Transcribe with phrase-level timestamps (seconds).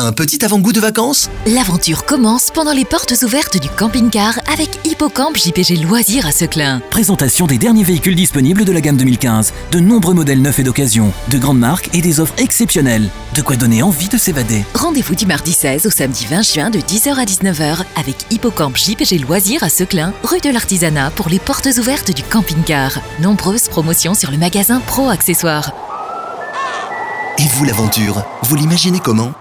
[0.00, 5.34] Un petit avant-goût de vacances L'aventure commence pendant les portes ouvertes du camping-car avec Hippocamp
[5.34, 6.80] JPG Loisirs à Seclin.
[6.88, 9.52] Présentation des derniers véhicules disponibles de la gamme 2015.
[9.72, 11.12] De nombreux modèles neufs et d'occasion.
[11.30, 13.08] De grandes marques et des offres exceptionnelles.
[13.34, 14.64] De quoi donner envie de s'évader.
[14.72, 19.18] Rendez-vous du mardi 16 au samedi 20 juin de 10h à 19h avec Hippocamp JPG
[19.18, 23.00] Loisirs à Seclin, rue de l'Artisanat pour les portes ouvertes du camping-car.
[23.20, 25.72] Nombreuses promotions sur le magasin Pro Accessoires.
[27.40, 29.32] Et vous l'aventure Vous l'imaginez comment?